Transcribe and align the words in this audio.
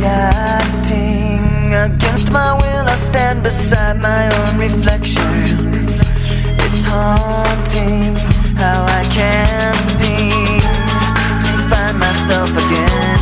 reacting 0.00 1.74
against 1.74 2.32
my 2.32 2.54
will. 2.54 2.86
I 2.88 2.96
stand 2.96 3.42
beside 3.42 4.00
my 4.00 4.24
own 4.38 4.58
reflection. 4.58 5.84
It's 6.64 6.84
haunting 6.84 8.16
how 8.56 8.84
I 8.84 9.02
can't 9.12 9.84
seem 9.98 10.60
to 11.46 11.52
find 11.68 11.98
myself 11.98 12.50
again. 12.64 13.18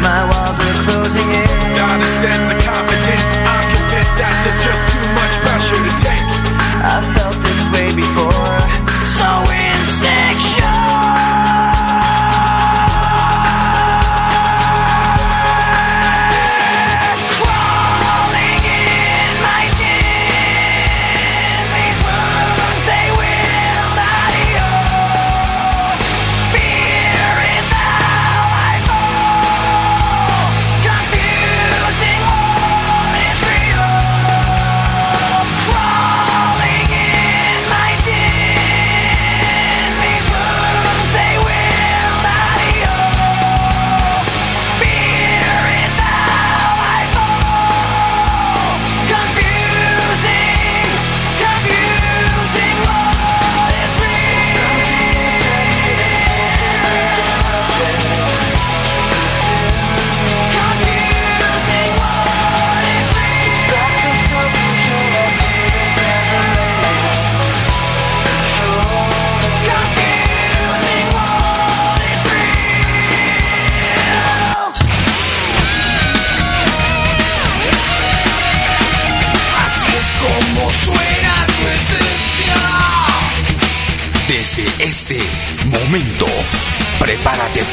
My 0.00 0.22
walls 0.30 0.58
are 0.66 0.78
closing 0.86 1.28
in. 1.42 1.50
Not 1.76 1.98
a 2.00 2.10
sense 2.22 2.46
of 2.52 2.58
confidence. 2.62 3.30
I'm 3.50 3.66
convinced 3.74 4.16
that 4.22 4.34
there's 4.42 4.62
just 4.62 4.82
too 4.92 5.06
much 5.18 5.34
pressure 5.44 5.82
to 5.86 5.92
take. 6.06 6.28
I 6.94 6.96
felt 7.14 7.36
this 7.42 7.60
way 7.74 7.88
before. 7.92 8.58
So 9.18 9.28
insecure. 9.50 10.59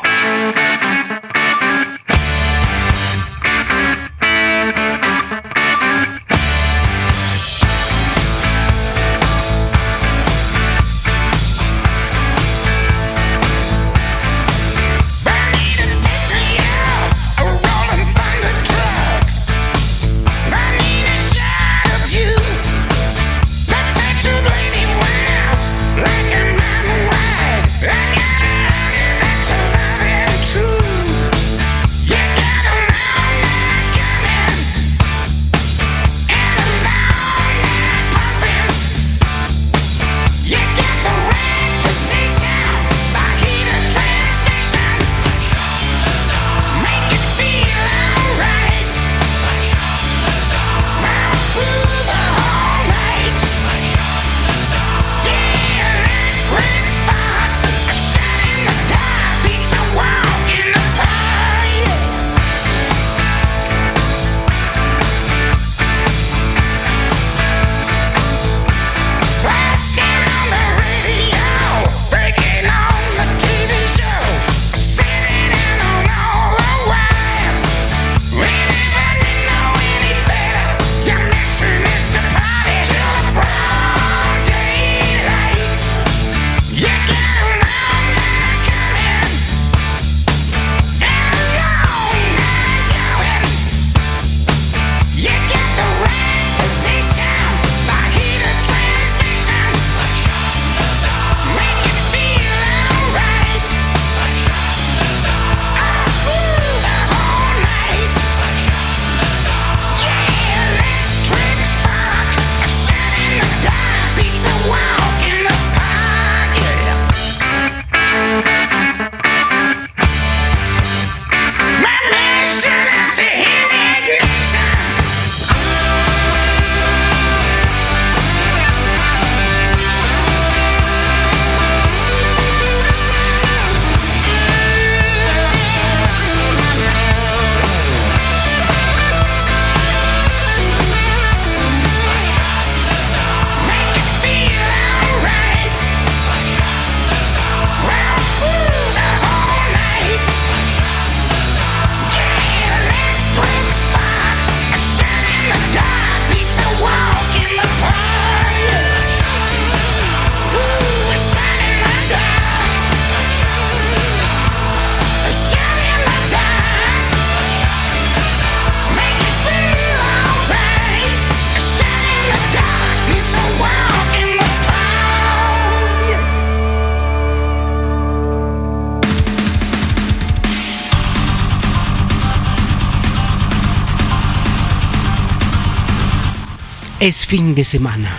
fin 187.31 187.55
de 187.55 187.63
semana. 187.63 188.11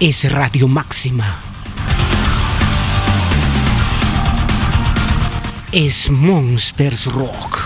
Es 0.00 0.32
Radio 0.32 0.66
Máxima. 0.66 1.32
Es 5.70 6.10
Monsters 6.10 7.06
Rock. 7.06 7.60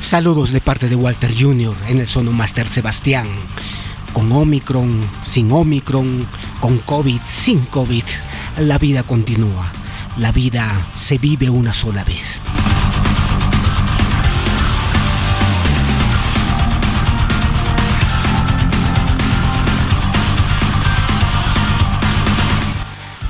Saludos 0.00 0.52
de 0.52 0.60
parte 0.60 0.90
de 0.90 0.96
Walter 0.96 1.32
Jr. 1.34 1.74
en 1.88 2.00
el 2.00 2.06
Sono 2.06 2.32
Master 2.32 2.68
Sebastián 2.68 3.26
con 4.28 4.38
Omicron, 4.38 5.02
sin 5.22 5.52
Omicron, 5.52 6.26
con 6.60 6.78
COVID, 6.78 7.20
sin 7.28 7.60
COVID. 7.66 8.02
La 8.58 8.76
vida 8.76 9.04
continúa. 9.04 9.70
La 10.16 10.32
vida 10.32 10.84
se 10.94 11.18
vive 11.18 11.48
una 11.48 11.72
sola 11.72 12.02
vez. 12.02 12.42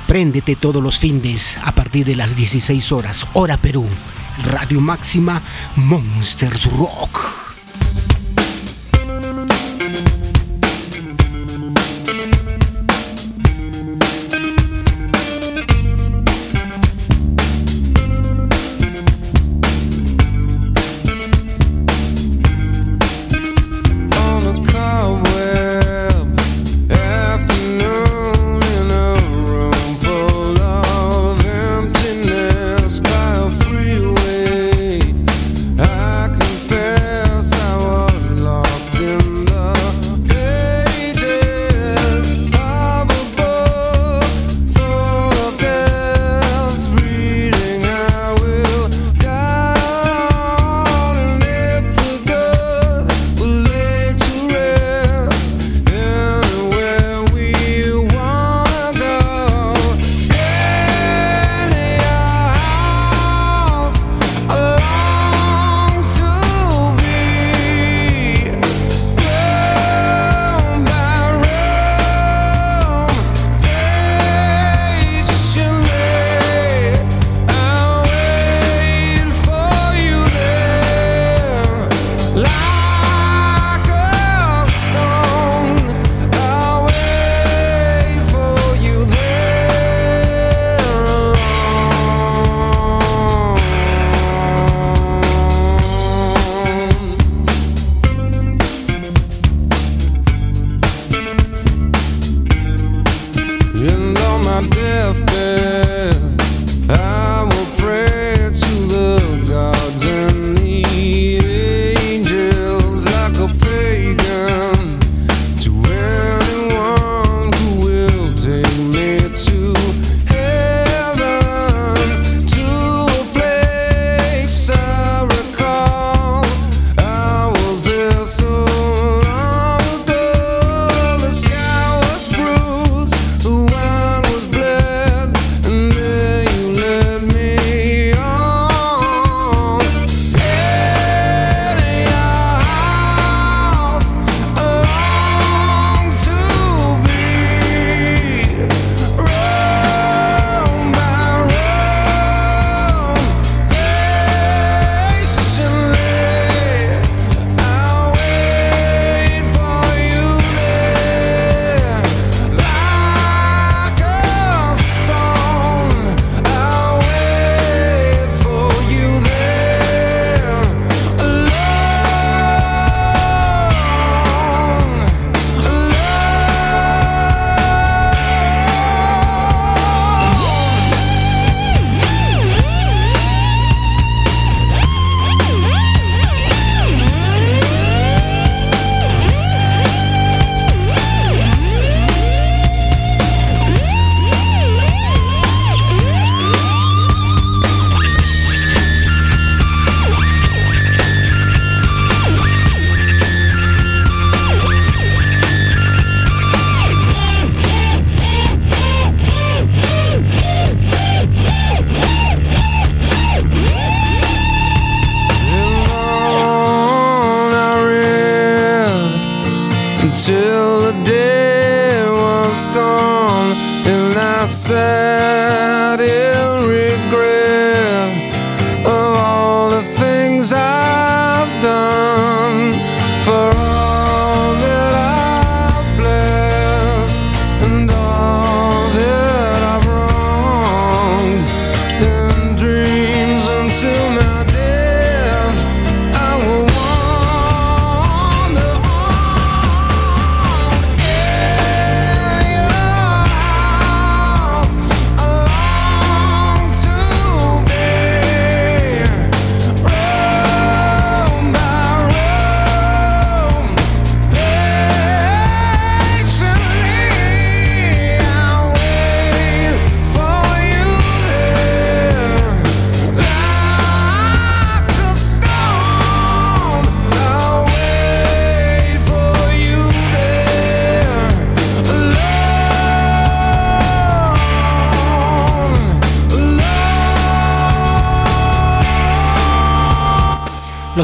Préndete 0.06 0.56
todos 0.56 0.82
los 0.82 0.98
fines 0.98 1.58
a 1.62 1.72
partir 1.72 2.06
de 2.06 2.16
las 2.16 2.36
16 2.36 2.92
horas, 2.92 3.26
hora 3.34 3.58
Perú. 3.58 3.86
Radio 4.44 4.80
Máxima 4.80 5.42
Monsters 5.76 6.70
Rock. 6.72 7.35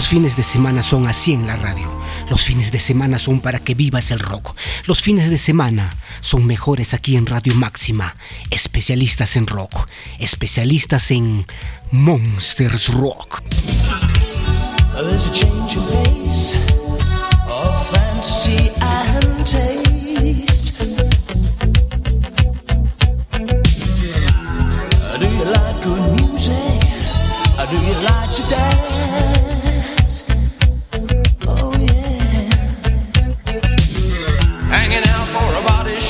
Los 0.03 0.09
fines 0.09 0.37
de 0.37 0.43
semana 0.43 0.83
son 0.83 1.07
así 1.07 1.33
en 1.33 1.47
la 1.47 1.55
radio. 1.55 1.89
Los 2.29 2.43
fines 2.43 2.73
de 2.73 2.81
semana 2.81 3.21
son 3.21 3.39
para 3.39 3.61
que 3.61 3.75
vivas 3.75 4.11
el 4.11 4.19
rock. 4.19 4.57
Los 4.87 5.01
fines 5.01 5.31
de 5.31 5.39
semana 5.39 5.95
son 6.21 6.45
mejores 6.45 6.93
aquí 6.93 7.17
en 7.17 7.25
Radio 7.25 7.55
Máxima. 7.55 8.17
Especialistas 8.51 9.37
en 9.37 9.47
rock. 9.47 9.87
Especialistas 10.19 11.13
en 11.13 11.47
Monsters 11.93 12.89
Rock. 12.89 13.43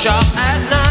shop 0.02 0.25
at 0.37 0.68
night. 0.68 0.81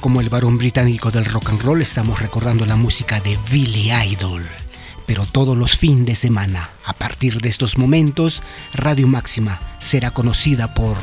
como 0.00 0.20
el 0.20 0.28
varón 0.28 0.58
británico 0.58 1.12
del 1.12 1.24
rock 1.24 1.50
and 1.50 1.62
roll, 1.62 1.80
estamos 1.80 2.20
recordando 2.20 2.66
la 2.66 2.74
música 2.74 3.20
de 3.20 3.38
Billy 3.48 3.92
Idol. 3.92 4.44
Pero 5.06 5.24
todos 5.24 5.56
los 5.56 5.76
fines 5.76 6.04
de 6.04 6.14
semana, 6.16 6.70
a 6.84 6.94
partir 6.94 7.40
de 7.40 7.48
estos 7.48 7.78
momentos, 7.78 8.42
Radio 8.74 9.06
Máxima 9.06 9.60
será 9.78 10.10
conocida 10.10 10.74
por 10.74 10.96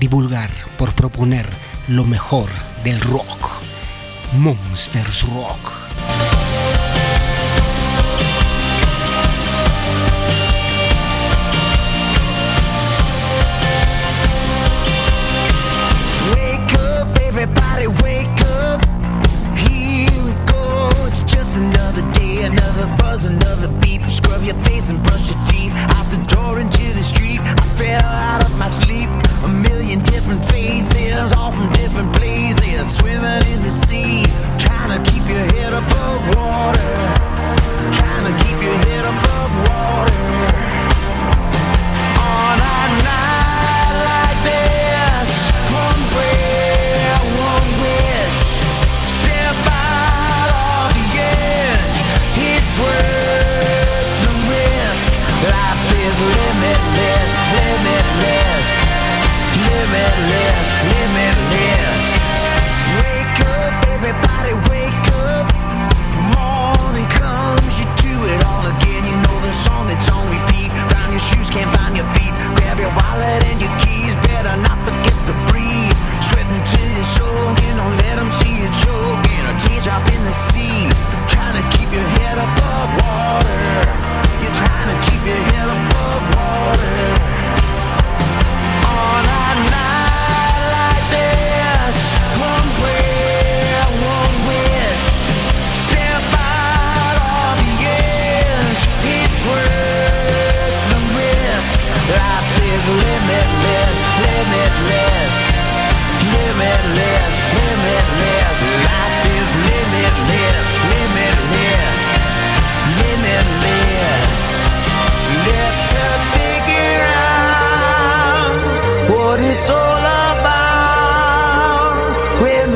divulgar, 0.00 0.50
por 0.78 0.94
proponer 0.94 1.46
lo 1.88 2.06
mejor 2.06 2.48
del 2.84 3.00
rock. 3.00 3.50
Monsters 4.32 5.28
Rock. 5.28 5.75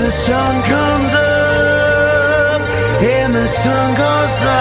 The 0.00 0.10
sun 0.10 0.62
comes 0.62 1.12
up 1.12 2.62
and 3.02 3.34
the 3.34 3.46
sun 3.46 3.94
goes 3.94 4.32
down. 4.44 4.59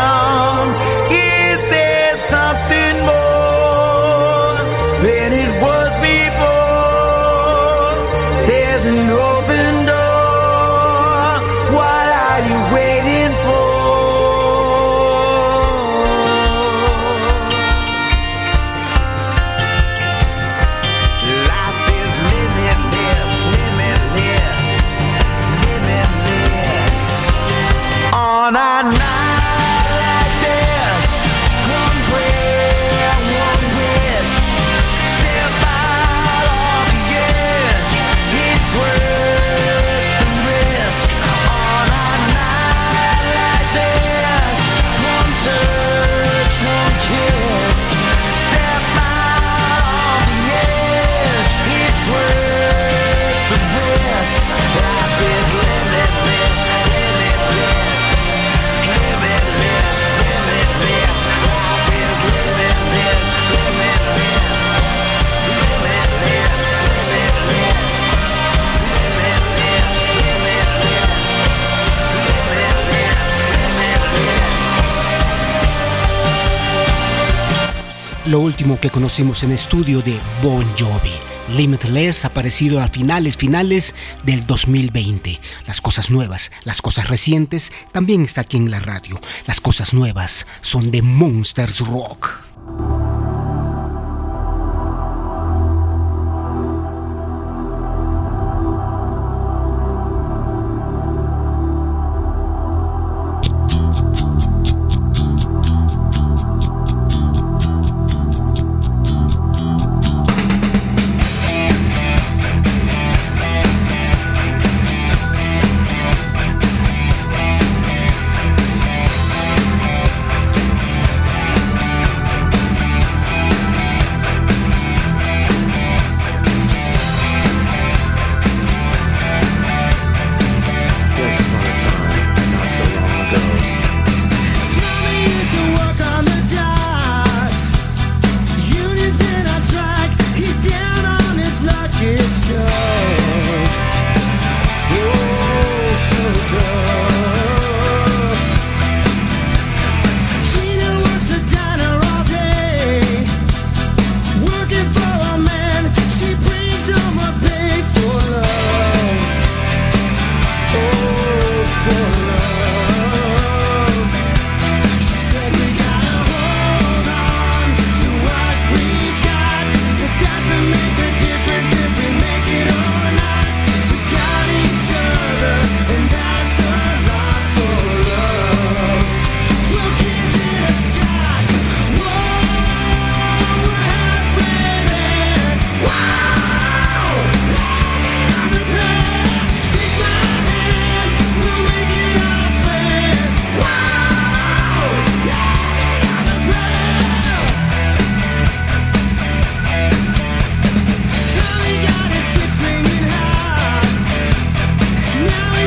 Lo 78.30 78.40
último 78.42 78.80
que 78.80 78.92
conocimos 78.92 79.42
en 79.42 79.52
estudio 79.52 80.04
de 80.04 80.16
Bon 80.44 80.64
Jovi. 80.78 81.10
Limitless 81.58 82.26
aparecido 82.26 82.80
a 82.80 82.88
finales 82.88 83.38
finales 83.38 83.96
del 84.24 84.46
2020. 84.46 85.40
Las 85.66 85.82
cosas 85.82 86.12
nuevas, 86.12 86.52
las 86.64 86.84
cosas 86.84 87.08
recientes 87.08 87.74
también 87.92 88.22
está 88.22 88.42
aquí 88.42 88.58
en 88.58 88.70
la 88.70 88.80
radio. 88.80 89.20
Las 89.48 89.60
cosas 89.60 89.96
nuevas 89.96 90.46
son 90.62 90.92
de 90.92 91.02
Monsters 91.02 91.80
Rock. 91.80 92.49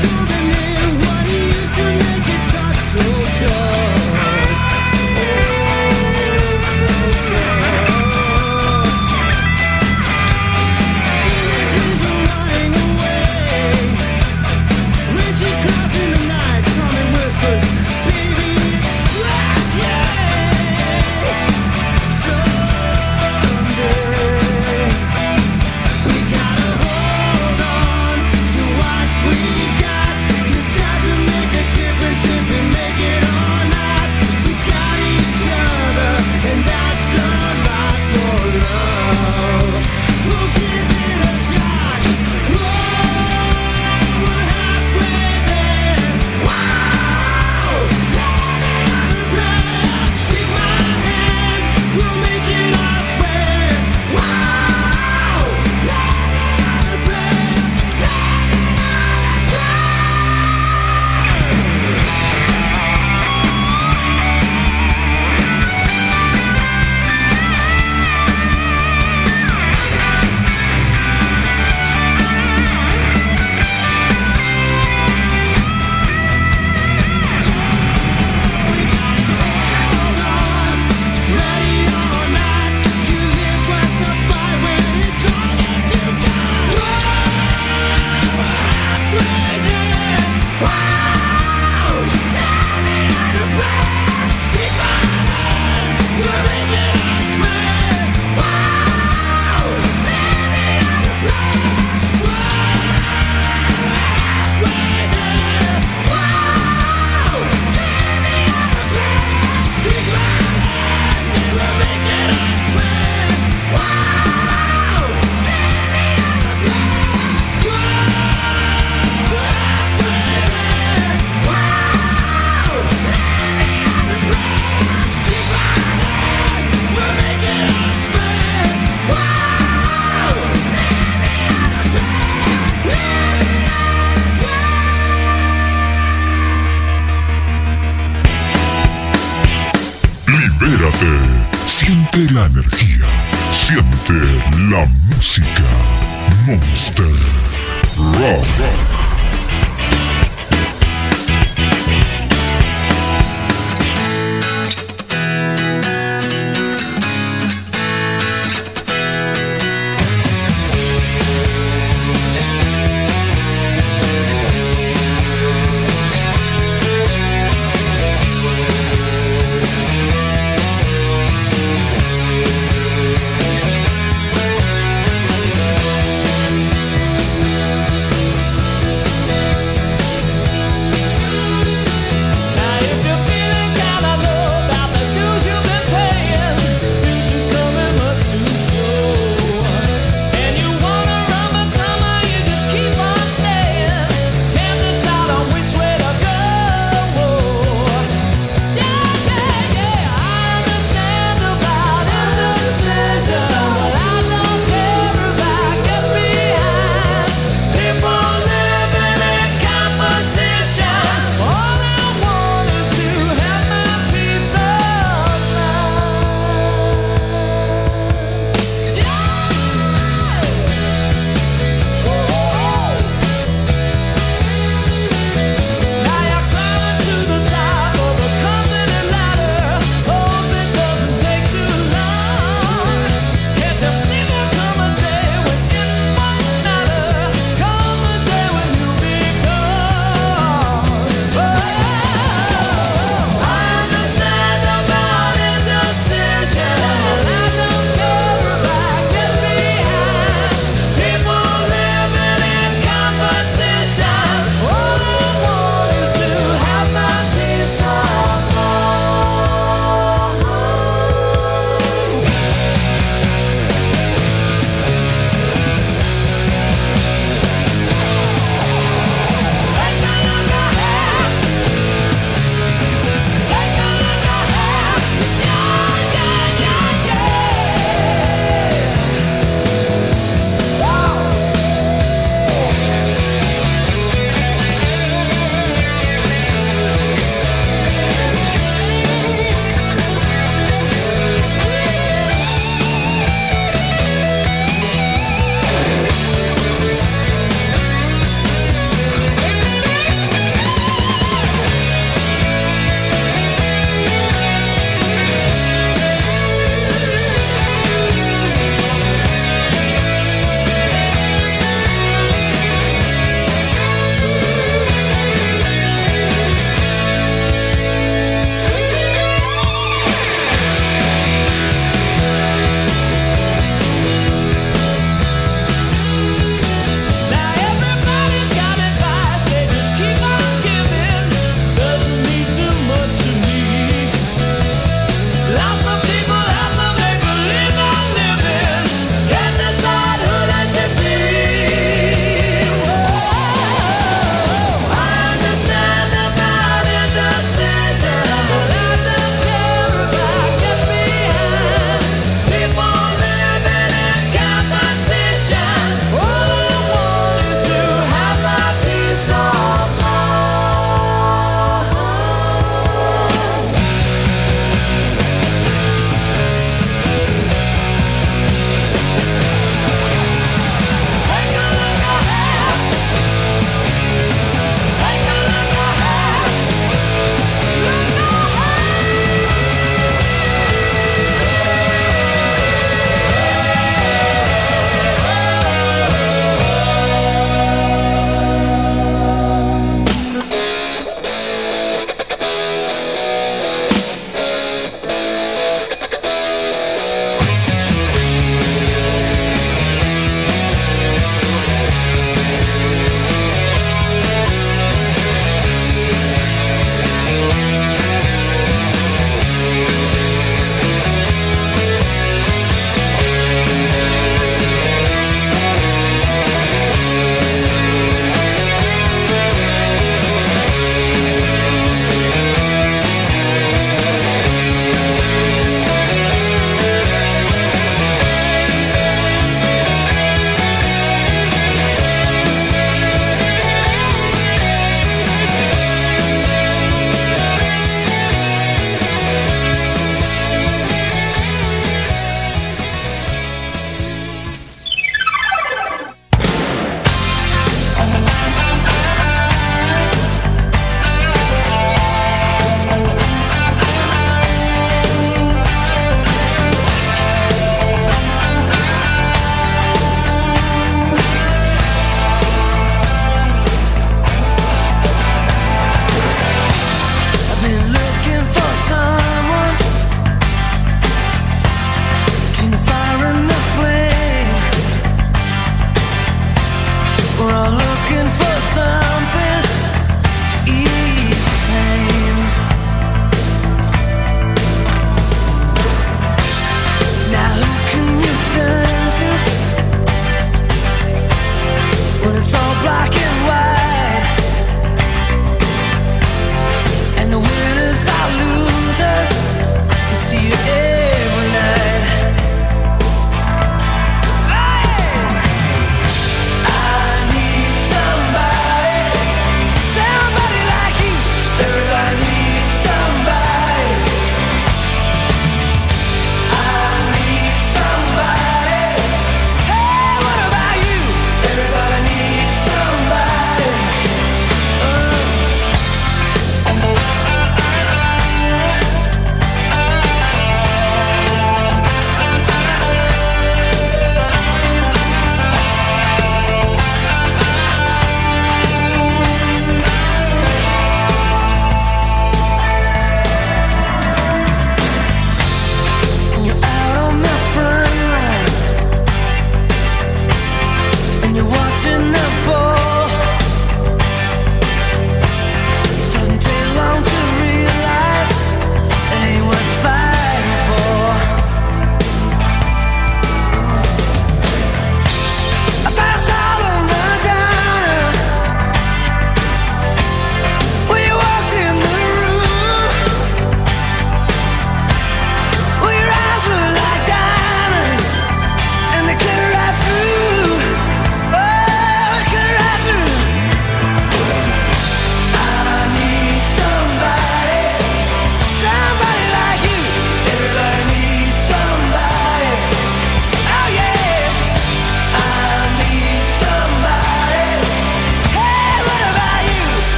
to 0.00 0.08
the 0.08 0.40
news. 0.40 0.63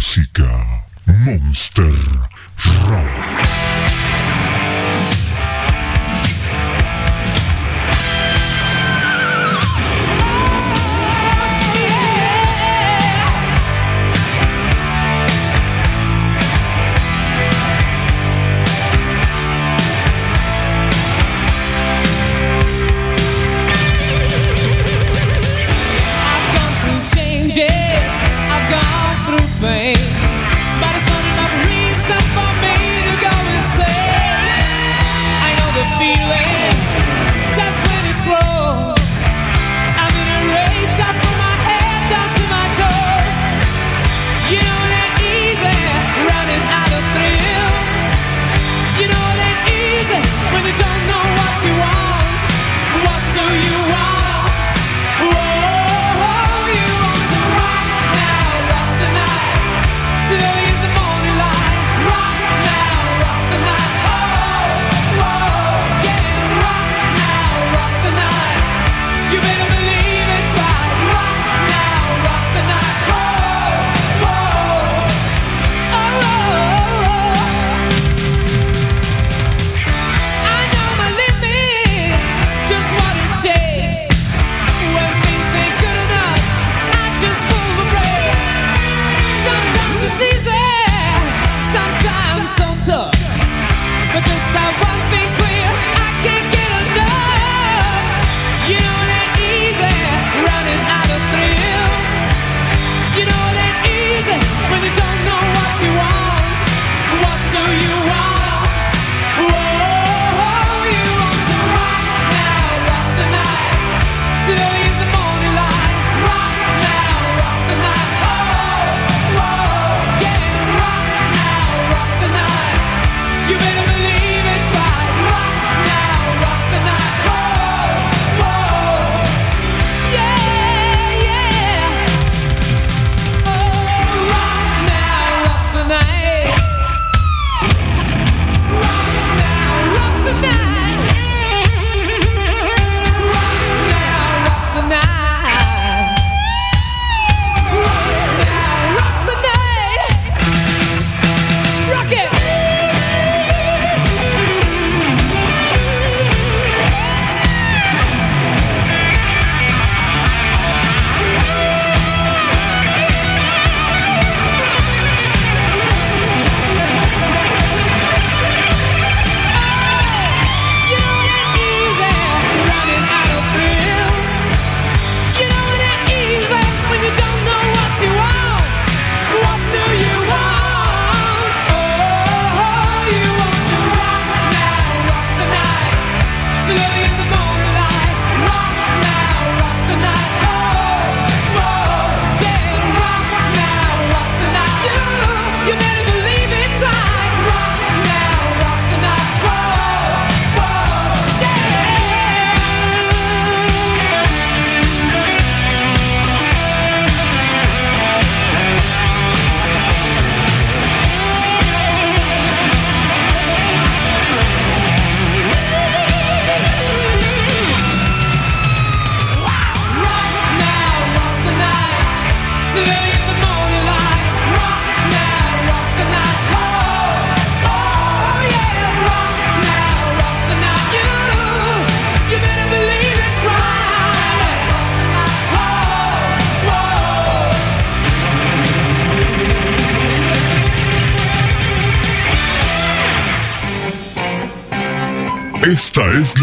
Música. 0.00 0.39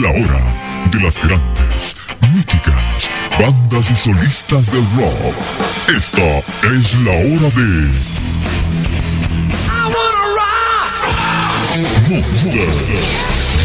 la 0.08 0.14
hora 0.14 0.88
de 0.91 0.99
las 1.01 1.18
grandes, 1.18 1.97
míticas, 2.34 3.10
bandas 3.38 3.91
y 3.91 3.95
solistas 3.95 4.72
del 4.72 4.86
rock. 4.95 5.36
Esta 5.89 6.39
es 6.78 6.95
la 7.01 7.12
hora 7.12 7.49
de... 7.55 7.91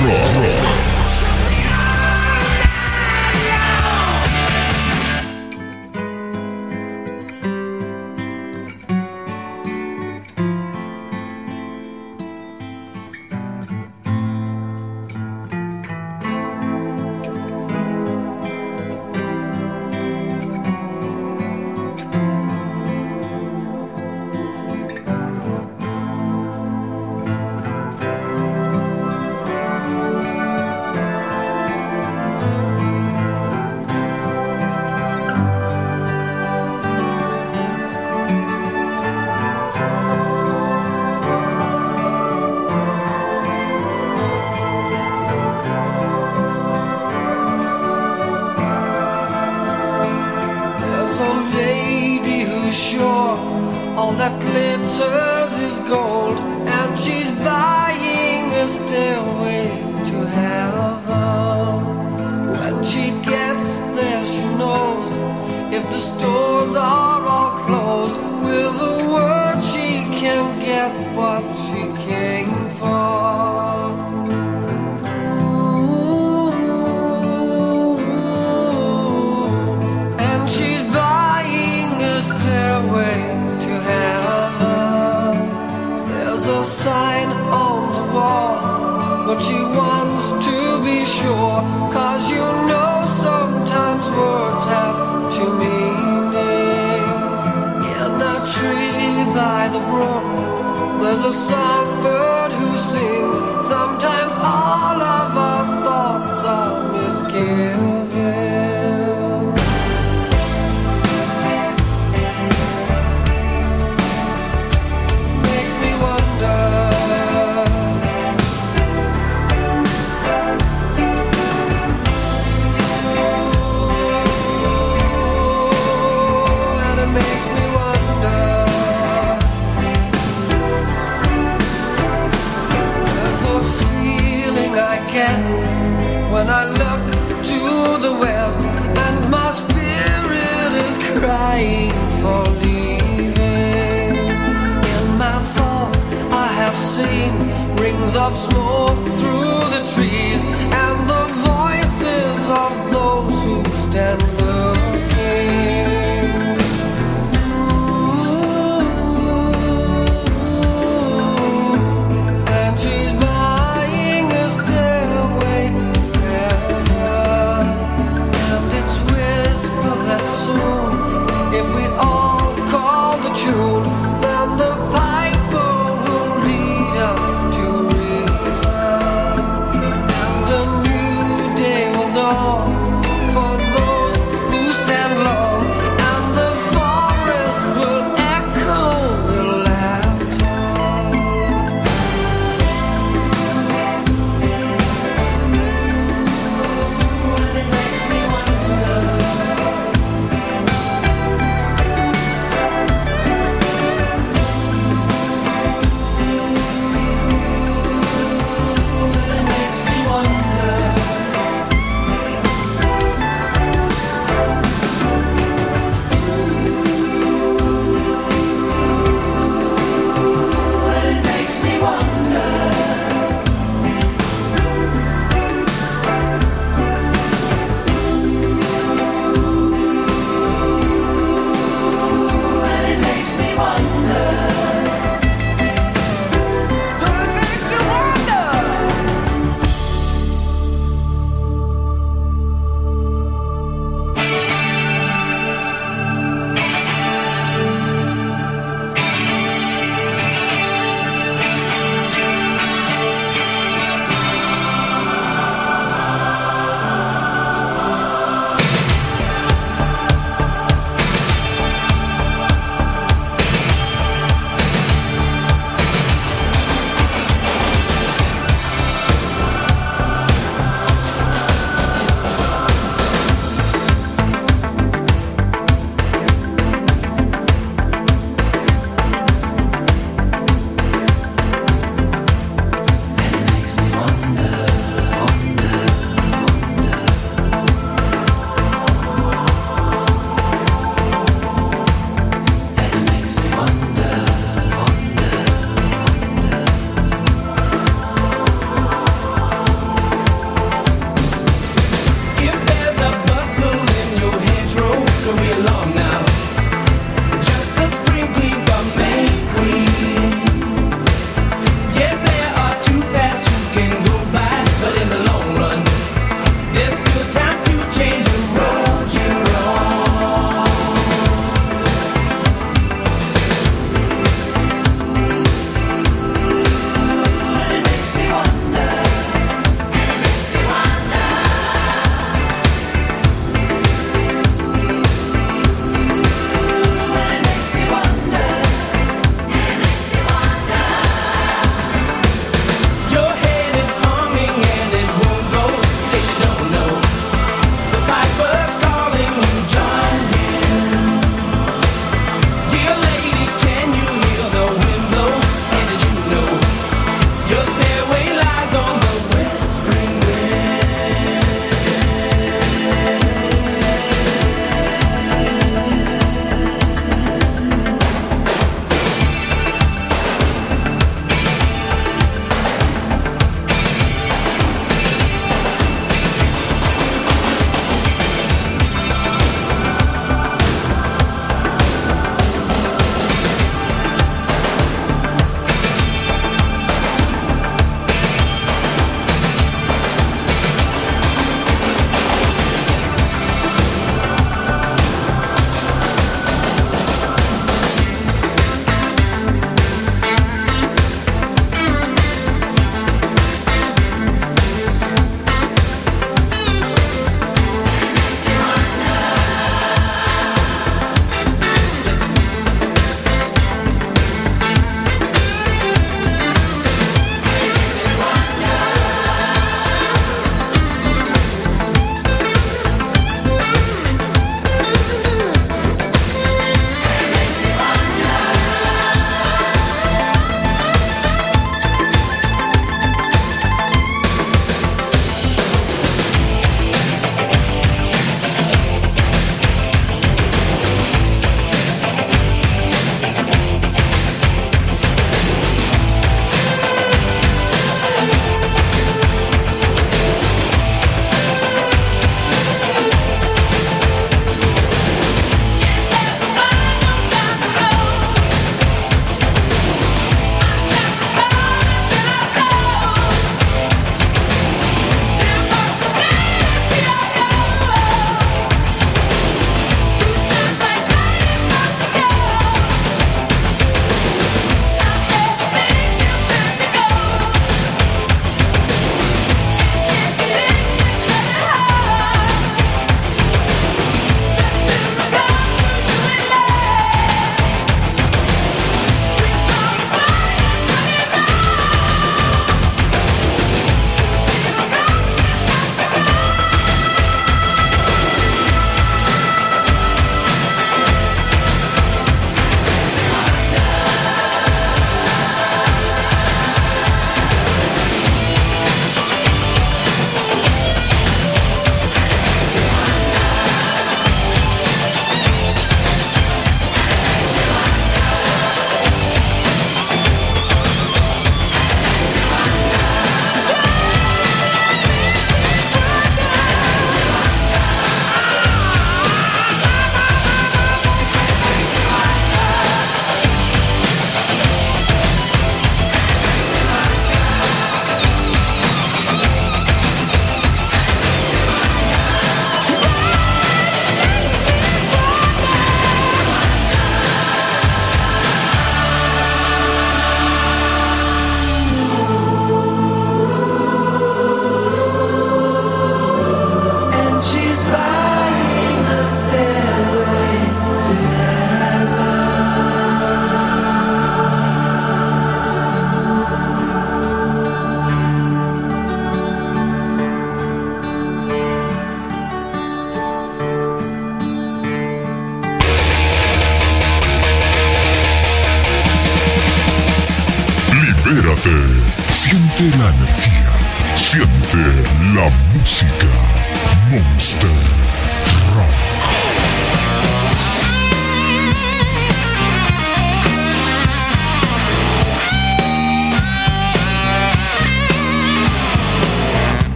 I 0.00 0.97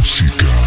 música. 0.00 0.59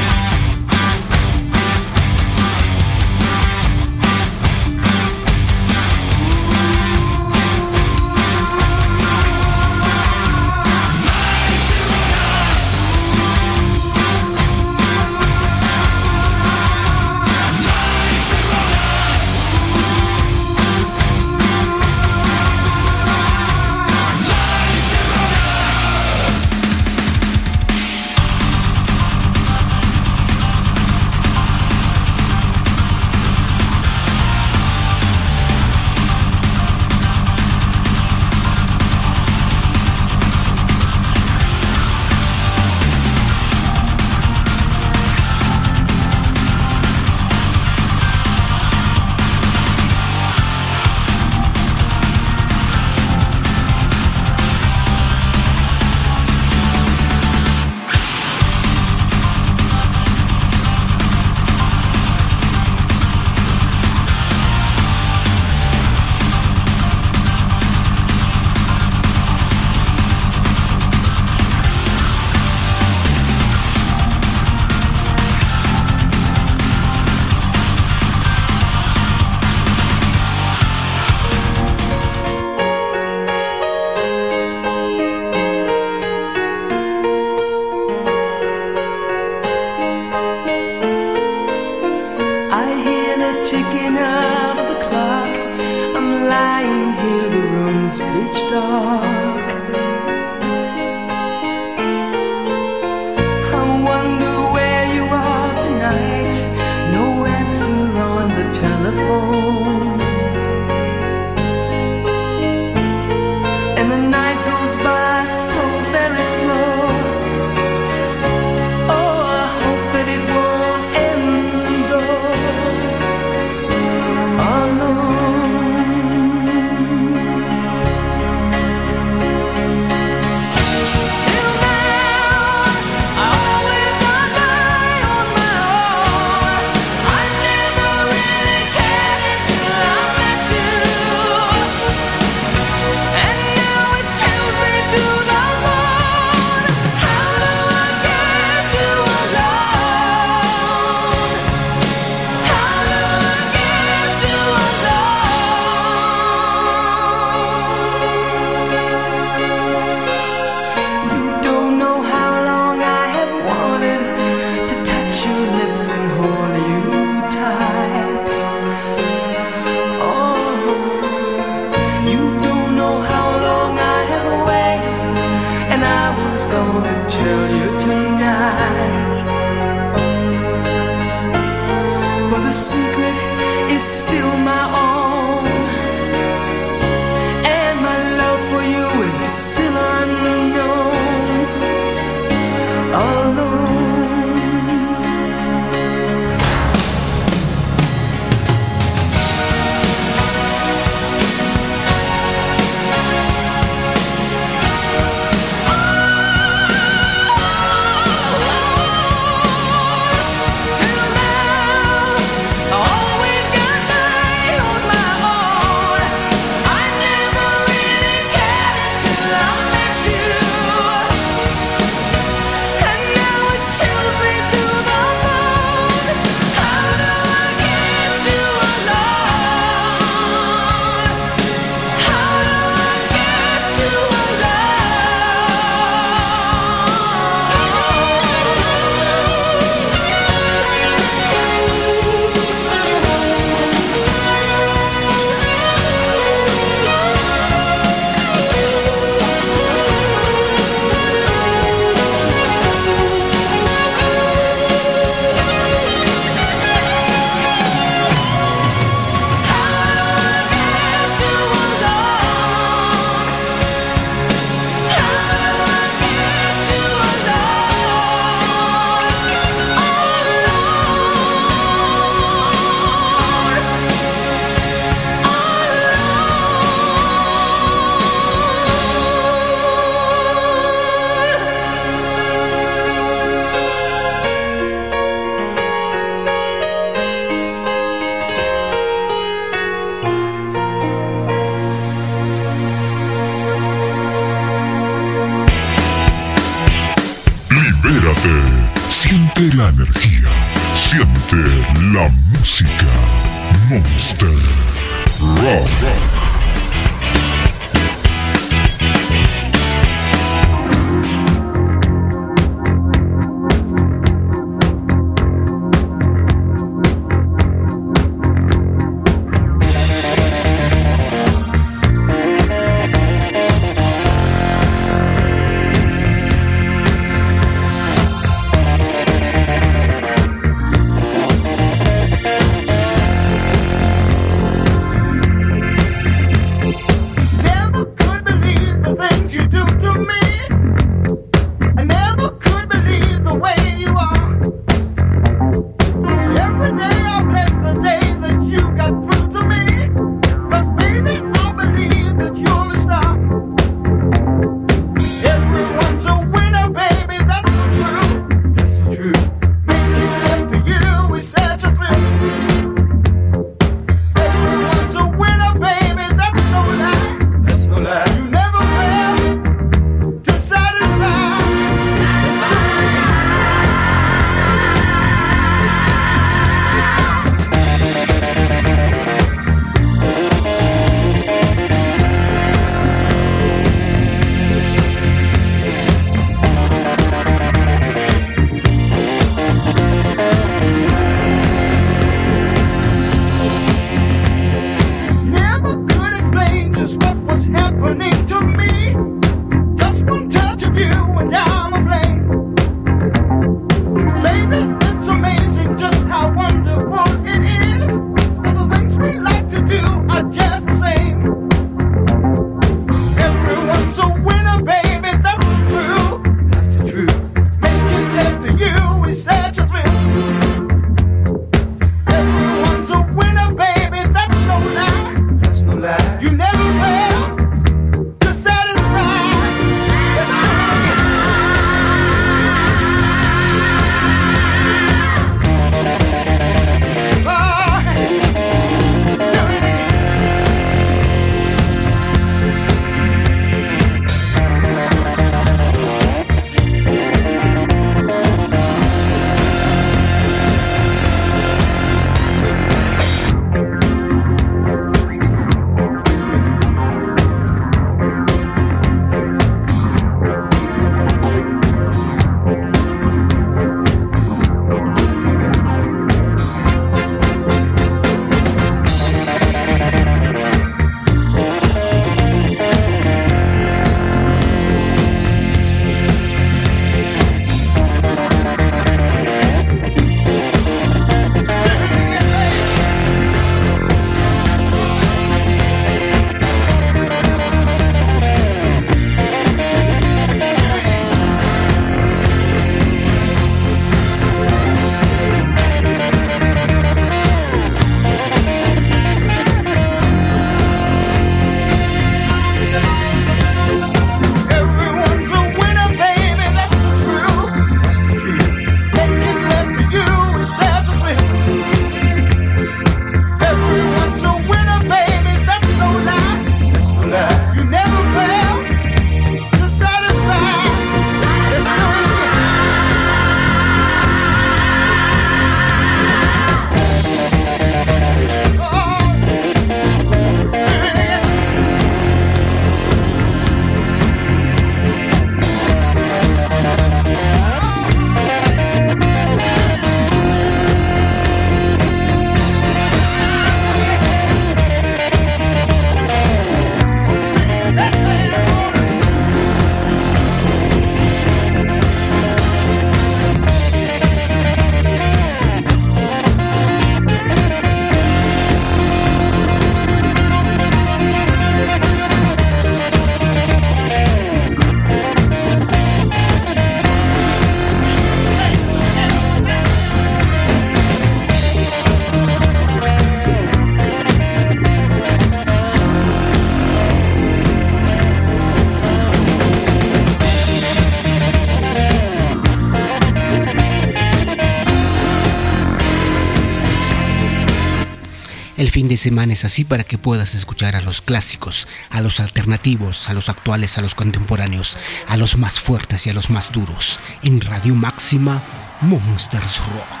fin 588.71 588.87
de 588.87 588.95
semana 588.95 589.33
es 589.33 589.43
así 589.43 589.65
para 589.65 589.83
que 589.83 589.97
puedas 589.97 590.33
escuchar 590.33 590.77
a 590.77 590.81
los 590.81 591.01
clásicos, 591.01 591.67
a 591.89 591.99
los 591.99 592.21
alternativos, 592.21 593.09
a 593.09 593.13
los 593.13 593.27
actuales, 593.27 593.77
a 593.77 593.81
los 593.81 593.95
contemporáneos, 593.95 594.77
a 595.09 595.17
los 595.17 595.37
más 595.37 595.59
fuertes 595.59 596.07
y 596.07 596.09
a 596.09 596.13
los 596.13 596.29
más 596.29 596.53
duros. 596.53 596.97
En 597.21 597.41
Radio 597.41 597.75
Máxima, 597.75 598.77
Monsters 598.81 599.59
Rock. 599.73 600.00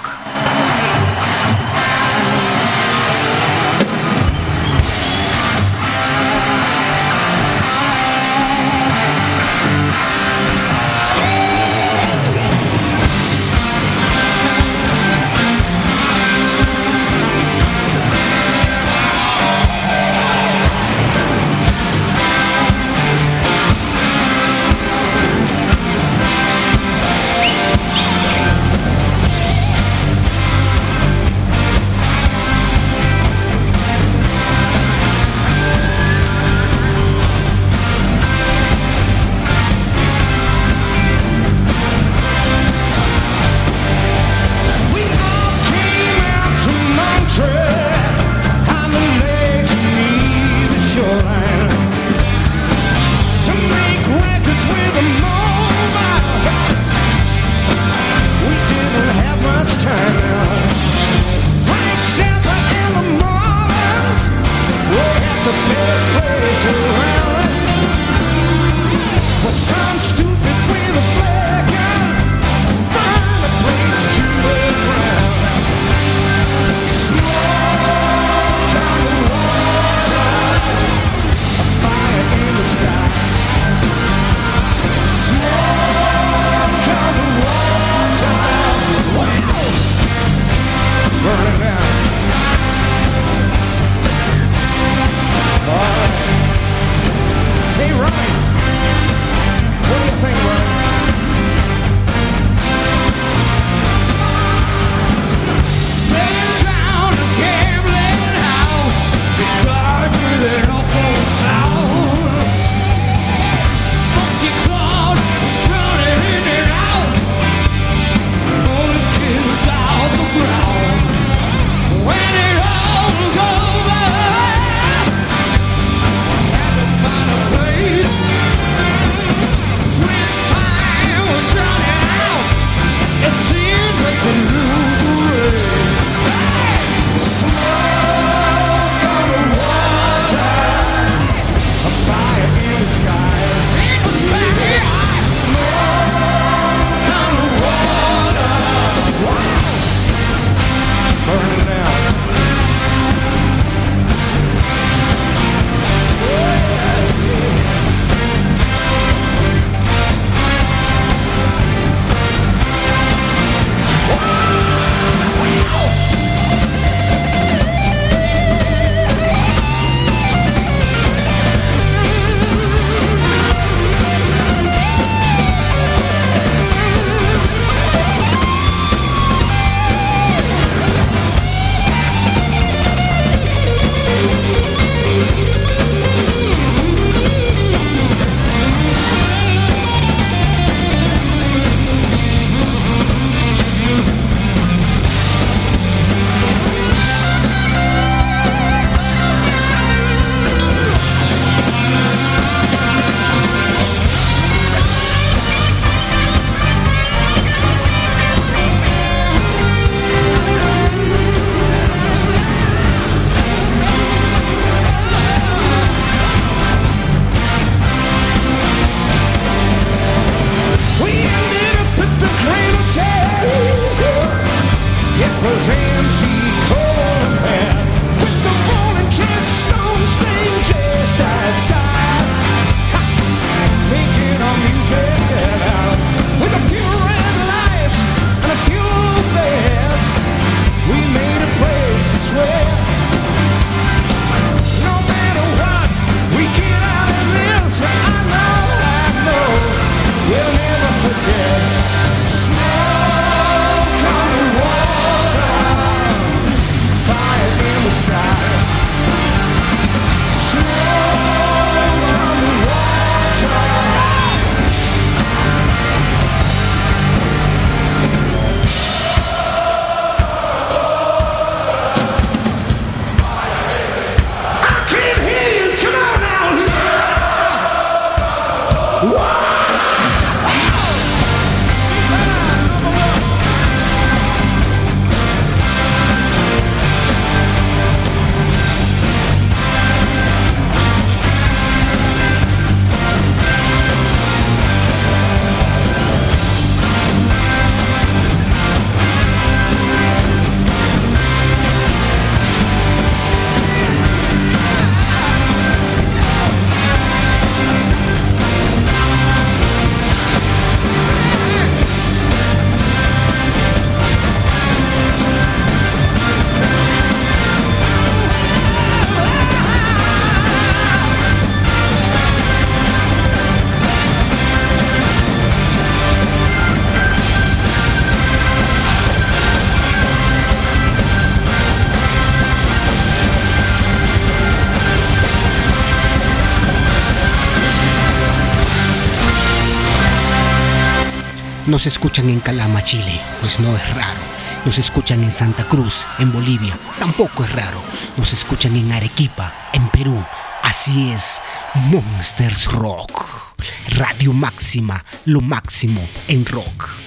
Nos 341.71 341.85
escuchan 341.85 342.29
en 342.29 342.41
Calama, 342.41 342.83
Chile, 342.83 343.17
pues 343.39 343.57
no 343.61 343.73
es 343.73 343.95
raro. 343.95 344.19
Nos 344.65 344.77
escuchan 344.77 345.23
en 345.23 345.31
Santa 345.31 345.63
Cruz, 345.63 346.05
en 346.19 346.29
Bolivia, 346.33 346.77
tampoco 346.99 347.45
es 347.45 347.51
raro. 347.53 347.81
Nos 348.17 348.33
escuchan 348.33 348.75
en 348.75 348.91
Arequipa, 348.91 349.69
en 349.71 349.87
Perú. 349.87 350.21
Así 350.63 351.11
es, 351.11 351.41
Monsters 351.73 352.65
Rock. 352.73 353.55
Radio 353.91 354.33
Máxima, 354.33 355.05
lo 355.23 355.39
máximo 355.39 356.05
en 356.27 356.45
rock. 356.45 357.00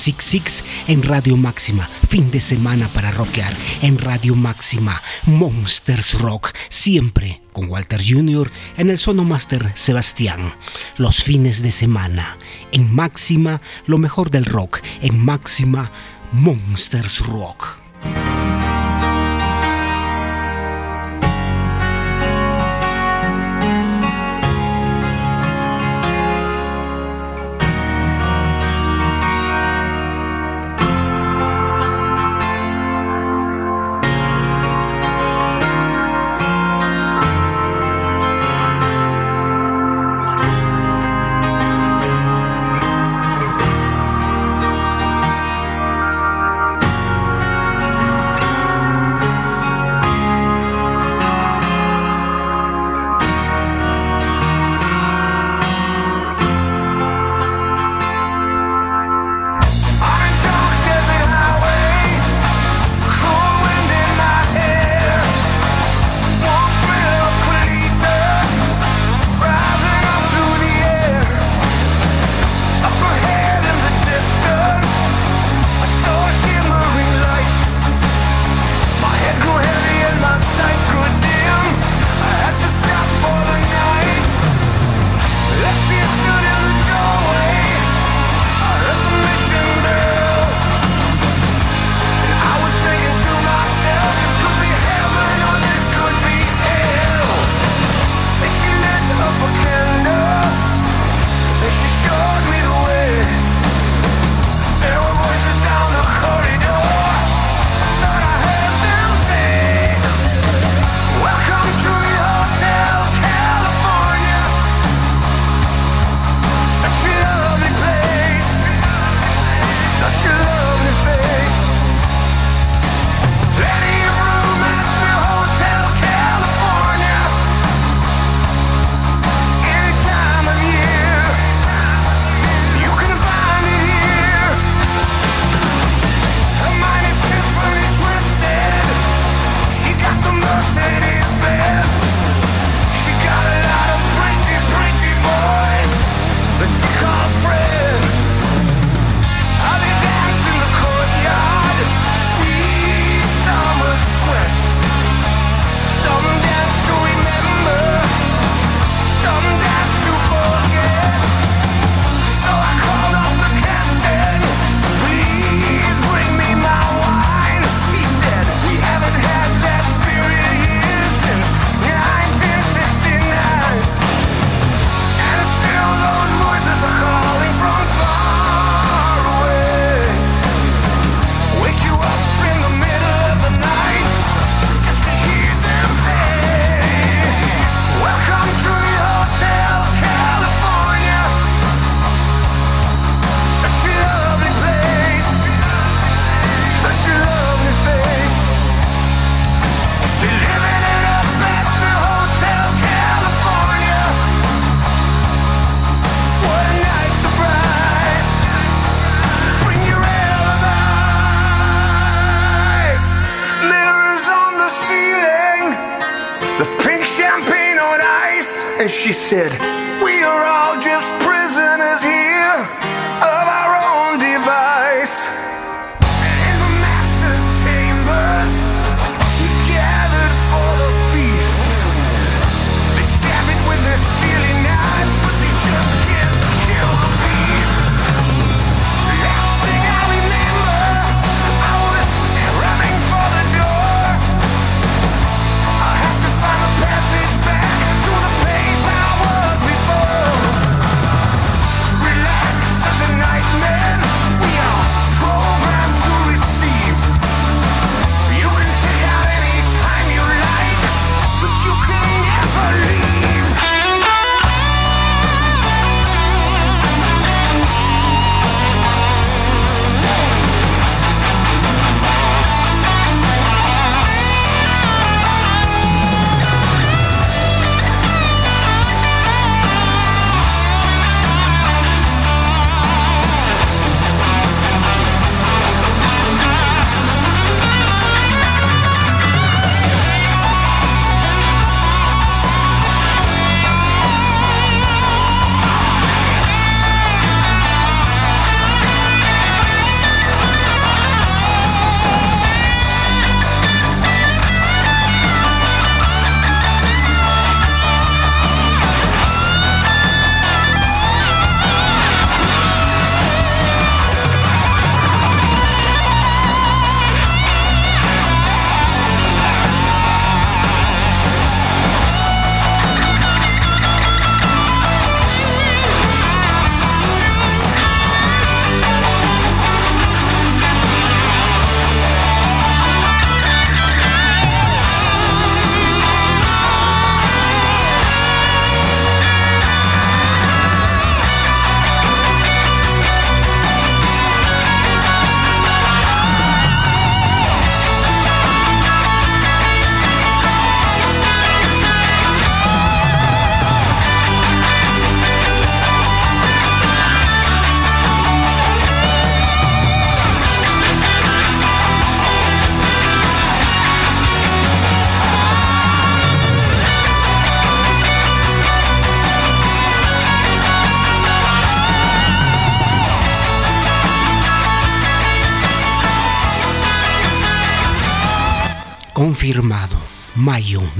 Six, 0.08 0.24
six, 0.24 0.52
six 0.54 0.64
en 0.88 1.04
Radio 1.04 1.36
Máxima. 1.36 1.86
Fin 2.08 2.32
de 2.32 2.40
semana 2.40 2.88
para 2.88 3.12
rockear 3.12 3.54
en 3.82 3.98
Radio 3.98 4.36
Máxima. 4.36 5.02
Monsters 5.26 6.22
Rock, 6.22 6.54
siempre 6.70 7.42
con 7.52 7.70
Walter 7.70 8.02
Jr. 8.02 8.50
en 8.78 8.90
el 8.90 8.98
Sonomaster 8.98 9.74
Sebastián. 9.76 10.54
Los 10.96 11.22
fines 11.24 11.62
de 11.62 11.74
semana. 11.74 12.38
En 12.72 12.96
Máxima, 12.96 13.60
lo 13.86 13.98
mejor 13.98 14.32
del 14.32 14.46
rock. 14.46 14.80
En 15.02 15.26
Máxima, 15.26 15.92
Monsters 16.32 17.26
Rock. 17.26 17.77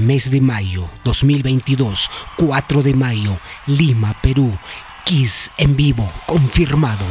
Mes 0.08 0.30
de 0.30 0.40
mayo 0.40 0.88
2022, 1.04 2.10
4 2.38 2.82
de 2.82 2.94
mayo, 2.94 3.38
Lima, 3.66 4.16
Perú. 4.22 4.56
Kiss 5.04 5.52
en 5.58 5.76
vivo, 5.76 6.10
confirmado. 6.24 7.04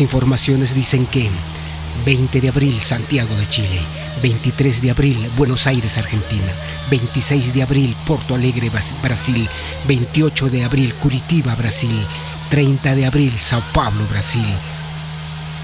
Informaciones 0.00 0.74
dicen 0.74 1.06
que 1.06 1.30
20 2.04 2.40
de 2.42 2.48
abril 2.50 2.78
Santiago 2.80 3.34
de 3.34 3.48
Chile, 3.48 3.80
23 4.22 4.82
de 4.82 4.90
abril 4.90 5.30
Buenos 5.38 5.66
Aires, 5.66 5.96
Argentina, 5.96 6.52
26 6.90 7.54
de 7.54 7.62
abril 7.62 7.96
Porto 8.06 8.34
Alegre, 8.34 8.70
Brasil, 9.02 9.48
28 9.88 10.50
de 10.50 10.64
abril 10.64 10.92
Curitiba, 10.94 11.54
Brasil, 11.54 11.98
30 12.50 12.94
de 12.94 13.06
abril 13.06 13.32
Sao 13.38 13.62
Paulo, 13.72 14.06
Brasil, 14.10 14.44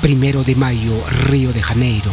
1 0.02 0.44
de 0.44 0.56
mayo 0.56 1.04
Río 1.26 1.52
de 1.52 1.60
Janeiro, 1.60 2.10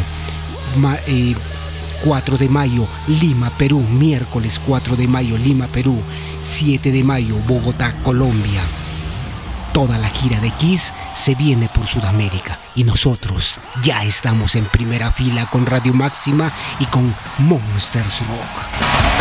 4 2.03 2.35
eh, 2.35 2.39
de 2.39 2.49
mayo 2.49 2.85
Lima, 3.07 3.49
Perú, 3.51 3.79
miércoles 3.79 4.59
4 4.65 4.97
de 4.97 5.07
mayo 5.07 5.37
Lima, 5.37 5.67
Perú, 5.67 6.01
7 6.41 6.91
de 6.91 7.03
mayo 7.03 7.37
Bogotá, 7.47 7.93
Colombia. 8.03 8.78
Toda 9.79 9.97
la 9.97 10.09
gira 10.09 10.41
de 10.41 10.51
Kiss 10.51 10.93
se 11.13 11.35
viene 11.35 11.69
por 11.69 11.87
Sudamérica 11.87 12.59
y 12.75 12.83
nosotros 12.83 13.61
ya 13.81 14.03
estamos 14.03 14.55
en 14.55 14.65
primera 14.65 15.09
fila 15.09 15.45
con 15.45 15.65
Radio 15.65 15.93
Máxima 15.93 16.51
y 16.81 16.85
con 16.87 17.15
Monsters 17.37 18.27
Rock. 18.27 19.18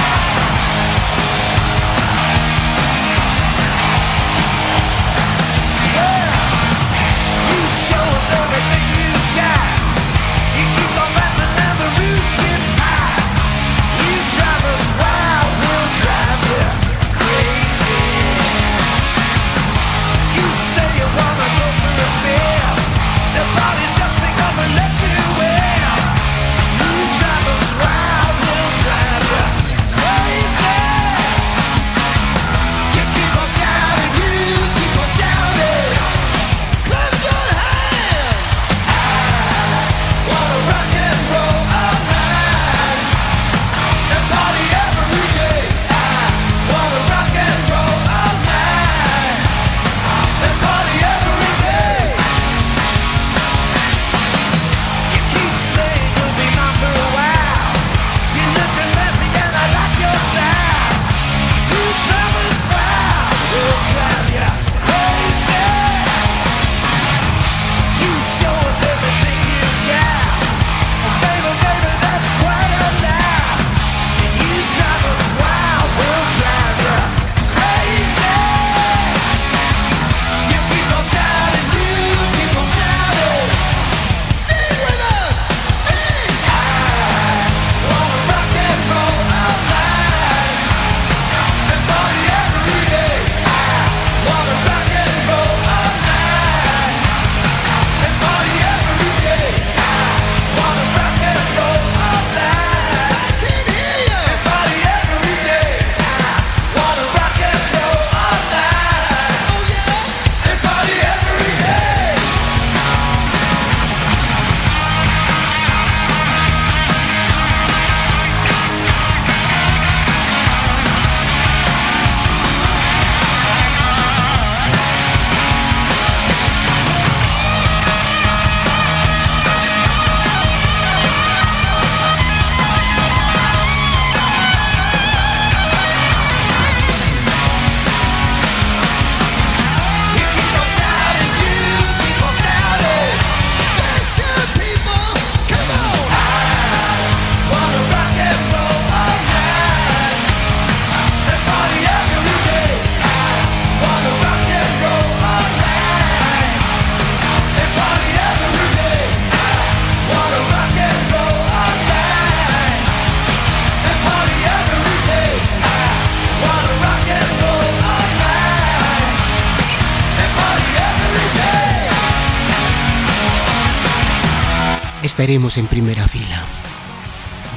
en 175.56 175.66
primera 175.66 176.06
fila. 176.06 176.44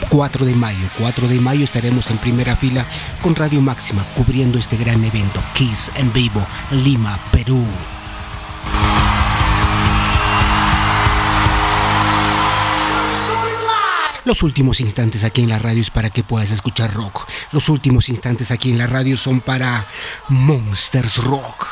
4 0.10 0.46
de 0.46 0.56
mayo, 0.56 0.90
4 0.98 1.28
de 1.28 1.40
mayo 1.40 1.64
estaremos 1.64 2.10
en 2.10 2.18
primera 2.18 2.56
fila 2.56 2.86
con 3.22 3.36
Radio 3.36 3.62
Máxima 3.62 4.06
cubriendo 4.16 4.58
este 4.58 4.78
gran 4.78 5.04
evento, 5.04 5.42
Kiss 5.54 5.92
en 5.96 6.12
vivo, 6.14 6.46
Lima, 6.72 7.20
Perú. 7.32 7.66
Los 14.24 14.44
últimos 14.44 14.80
instantes 14.80 15.24
aquí 15.24 15.42
en 15.42 15.50
la 15.50 15.60
radio 15.60 15.82
es 15.82 15.90
para 15.90 16.12
que 16.12 16.24
puedas 16.24 16.52
escuchar 16.52 16.94
rock. 16.94 17.28
Los 17.52 17.70
últimos 17.70 18.08
instantes 18.10 18.52
aquí 18.52 18.70
en 18.70 18.78
la 18.78 18.88
radio 18.88 19.18
son 19.18 19.42
para 19.42 19.88
Monsters 20.30 21.18
Rock. 21.18 21.71